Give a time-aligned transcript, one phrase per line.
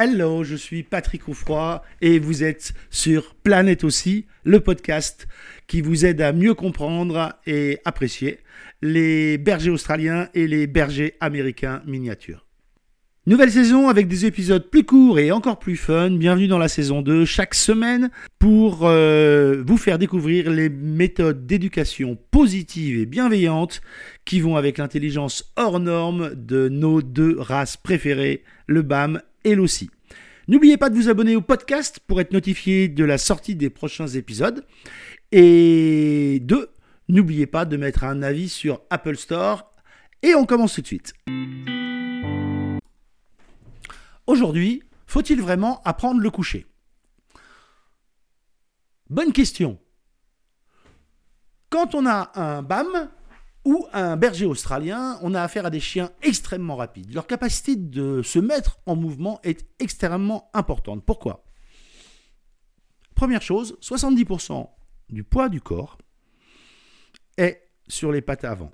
[0.00, 5.26] Hello, je suis Patrick Oufroy et vous êtes sur Planète aussi, le podcast
[5.66, 8.38] qui vous aide à mieux comprendre et apprécier
[8.80, 12.46] les bergers australiens et les bergers américains miniatures.
[13.26, 16.12] Nouvelle saison avec des épisodes plus courts et encore plus fun.
[16.12, 22.16] Bienvenue dans la saison 2 chaque semaine pour euh, vous faire découvrir les méthodes d'éducation
[22.30, 23.80] positive et bienveillante
[24.24, 29.20] qui vont avec l'intelligence hors norme de nos deux races préférées, le BAM
[29.54, 29.90] l'OSI.
[30.48, 34.08] N'oubliez pas de vous abonner au podcast pour être notifié de la sortie des prochains
[34.08, 34.64] épisodes.
[35.30, 36.70] Et deux,
[37.08, 39.70] n'oubliez pas de mettre un avis sur Apple Store.
[40.22, 41.12] Et on commence tout de suite.
[44.26, 46.66] Aujourd'hui, faut-il vraiment apprendre le coucher?
[49.10, 49.78] Bonne question.
[51.70, 53.10] Quand on a un BAM
[53.64, 57.12] ou un berger australien, on a affaire à des chiens extrêmement rapides.
[57.12, 61.04] Leur capacité de se mettre en mouvement est extrêmement importante.
[61.04, 61.44] Pourquoi?
[63.14, 64.68] Première chose, 70%
[65.10, 65.98] du poids du corps
[67.36, 68.70] est sur les pattes avant.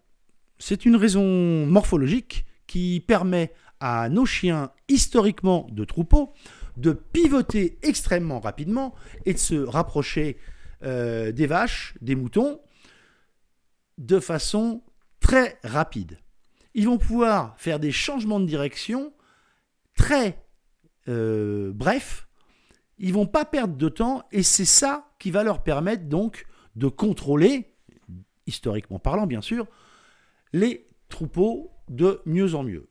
[0.58, 6.32] C'est une raison morphologique qui permet à nos chiens historiquement de troupeau
[6.76, 8.94] de pivoter extrêmement rapidement
[9.26, 10.38] et de se rapprocher
[10.82, 12.60] euh, des vaches, des moutons,
[13.98, 14.82] de façon
[15.20, 16.18] très rapide.
[16.74, 19.12] Ils vont pouvoir faire des changements de direction
[19.96, 20.44] très
[21.08, 22.28] euh, brefs.
[22.98, 26.88] Ils vont pas perdre de temps et c'est ça qui va leur permettre donc de
[26.88, 27.72] contrôler,
[28.46, 29.66] historiquement parlant bien sûr,
[30.52, 32.88] les troupeaux de mieux en mieux.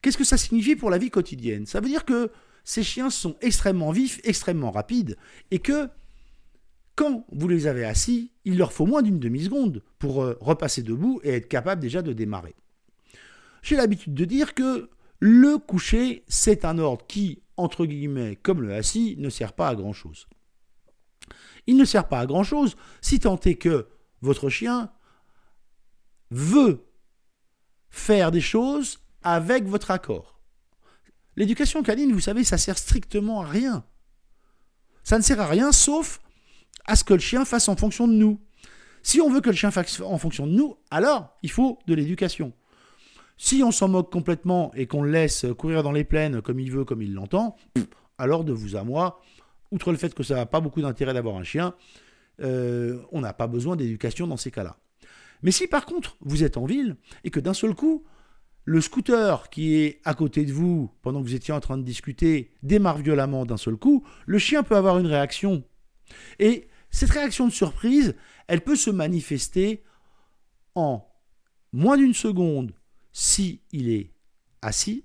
[0.00, 1.66] Qu'est-ce que ça signifie pour la vie quotidienne?
[1.66, 2.30] Ça veut dire que
[2.64, 5.16] ces chiens sont extrêmement vifs, extrêmement rapides,
[5.50, 5.88] et que
[6.94, 11.20] quand vous les avez assis, il leur faut moins d'une demi-seconde pour euh, repasser debout
[11.22, 12.54] et être capable déjà de démarrer.
[13.62, 14.90] J'ai l'habitude de dire que
[15.20, 19.74] le coucher, c'est un ordre qui, entre guillemets, comme le assis, ne sert pas à
[19.74, 20.26] grand-chose.
[21.66, 23.86] Il ne sert pas à grand-chose si tant est que
[24.20, 24.90] votre chien
[26.30, 26.84] veut
[27.88, 30.40] faire des choses avec votre accord.
[31.36, 33.84] L'éducation canine, vous savez, ça sert strictement à rien.
[35.04, 36.20] Ça ne sert à rien sauf
[36.86, 38.40] à ce que le chien fasse en fonction de nous.
[39.02, 41.94] Si on veut que le chien fasse en fonction de nous, alors il faut de
[41.94, 42.52] l'éducation.
[43.36, 46.70] Si on s'en moque complètement et qu'on le laisse courir dans les plaines comme il
[46.70, 47.56] veut, comme il l'entend,
[48.18, 49.20] alors de vous à moi,
[49.72, 51.74] outre le fait que ça n'a pas beaucoup d'intérêt d'avoir un chien,
[52.40, 54.76] euh, on n'a pas besoin d'éducation dans ces cas-là.
[55.42, 58.04] Mais si par contre vous êtes en ville et que d'un seul coup,
[58.64, 61.82] le scooter qui est à côté de vous pendant que vous étiez en train de
[61.82, 65.64] discuter démarre violemment d'un seul coup, le chien peut avoir une réaction.
[66.38, 68.14] Et cette réaction de surprise,
[68.46, 69.82] elle peut se manifester
[70.76, 71.04] en
[71.72, 72.74] moins d'une seconde
[73.12, 74.12] si il est
[74.60, 75.04] assis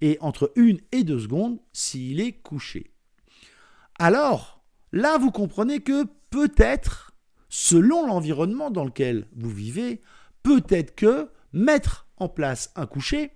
[0.00, 2.92] et entre une et deux secondes s'il est couché.
[3.98, 7.12] Alors, là, vous comprenez que peut-être,
[7.48, 10.00] selon l'environnement dans lequel vous vivez,
[10.42, 13.30] peut-être que mettre en place un coucher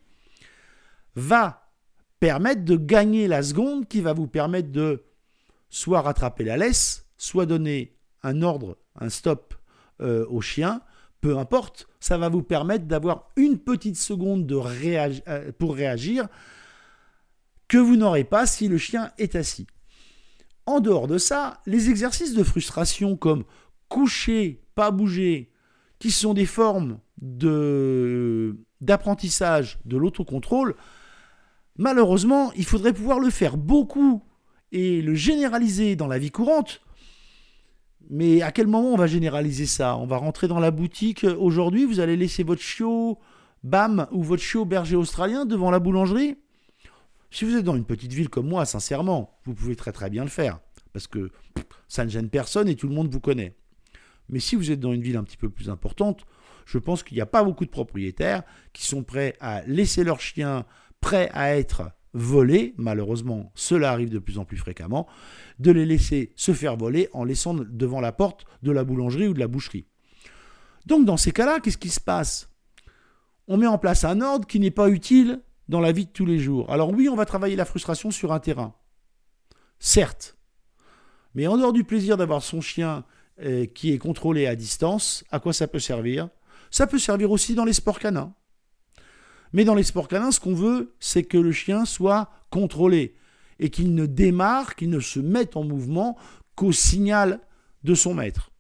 [1.15, 1.73] va
[2.19, 5.05] permettre de gagner la seconde qui va vous permettre de
[5.69, 9.55] soit rattraper la laisse, soit donner un ordre, un stop
[10.01, 10.81] euh, au chien,
[11.21, 16.29] peu importe, ça va vous permettre d'avoir une petite seconde de euh, pour réagir
[17.67, 19.67] que vous n'aurez pas si le chien est assis.
[20.67, 23.45] En dehors de ça, les exercices de frustration comme
[23.89, 25.51] coucher, pas bouger,
[25.99, 26.99] qui sont des formes
[28.81, 30.75] d'apprentissage de l'autocontrôle,
[31.79, 34.23] malheureusement, il faudrait pouvoir le faire beaucoup
[34.73, 36.83] et le généraliser dans la vie courante.
[38.11, 39.97] Mais à quel moment on va généraliser ça?
[39.97, 43.19] On va rentrer dans la boutique aujourd'hui, vous allez laisser votre chiot
[43.63, 46.37] BAM ou votre chiot berger australien devant la boulangerie?
[47.31, 50.23] Si vous êtes dans une petite ville comme moi, sincèrement, vous pouvez très très bien
[50.23, 50.61] le faire.
[50.93, 51.31] Parce que
[51.89, 53.57] ça ne gêne personne et tout le monde vous connaît.
[54.29, 56.25] Mais si vous êtes dans une ville un petit peu plus importante,
[56.67, 58.43] je pense qu'il n'y a pas beaucoup de propriétaires
[58.73, 60.65] qui sont prêts à laisser leurs chiens
[61.00, 65.06] prêts à être volés, malheureusement cela arrive de plus en plus fréquemment,
[65.58, 69.34] de les laisser se faire voler en laissant devant la porte de la boulangerie ou
[69.34, 69.87] de la boucherie.
[70.87, 72.49] Donc dans ces cas-là, qu'est-ce qui se passe?
[73.49, 76.26] On met en place un ordre qui n'est pas utile dans la vie de tous
[76.26, 76.70] les jours.
[76.70, 78.75] Alors oui, on va travailler la frustration sur un terrain.
[79.78, 80.37] Certes.
[81.34, 83.05] Mais en dehors du plaisir d'avoir son chien
[83.43, 86.28] euh, qui est contrôlé à distance, à quoi ça peut servir?
[86.70, 88.34] Ça peut servir aussi dans les sports canins.
[89.55, 93.15] Mais dans les sports canins, ce qu'on veut, c'est que le chien soit contrôlé
[93.61, 96.19] et qu'il ne démarre, qu'il ne se mette en mouvement
[96.56, 97.39] qu'au signal
[97.85, 98.51] de son maître.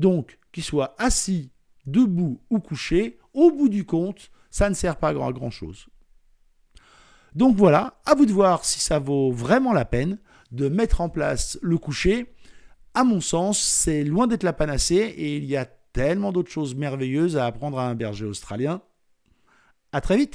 [0.00, 1.52] Donc, qu'il soit assis,
[1.86, 5.86] debout ou couché, au bout du compte, ça ne sert pas à grand-chose.
[7.36, 10.18] Donc voilà, à vous de voir si ça vaut vraiment la peine
[10.50, 12.34] de mettre en place le coucher.
[12.92, 16.74] À mon sens, c'est loin d'être la panacée et il y a tellement d'autres choses
[16.74, 18.82] merveilleuses à apprendre à un berger australien.
[19.92, 20.34] À très vite.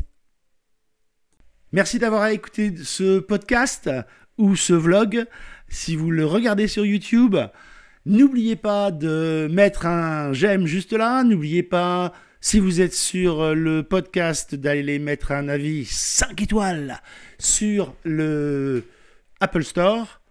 [1.72, 3.90] Merci d'avoir écouté ce podcast
[4.38, 5.26] ou ce vlog.
[5.70, 7.36] Si vous le regardez sur YouTube,
[8.06, 11.24] n'oubliez pas de mettre un j'aime juste là.
[11.24, 17.02] N'oubliez pas, si vous êtes sur le podcast, d'aller mettre un avis 5 étoiles
[17.40, 18.84] sur le
[19.40, 20.22] Apple Store.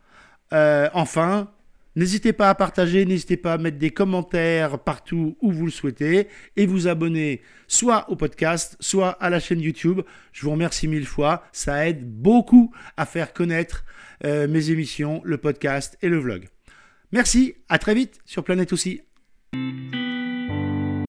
[0.53, 1.51] Euh, enfin,
[1.95, 6.29] N'hésitez pas à partager, n'hésitez pas à mettre des commentaires partout où vous le souhaitez
[6.57, 10.01] et vous abonner soit au podcast, soit à la chaîne YouTube.
[10.33, 13.85] Je vous remercie mille fois, ça aide beaucoup à faire connaître
[14.25, 16.49] euh, mes émissions, le podcast et le vlog.
[17.13, 19.03] Merci, à très vite sur Planète aussi.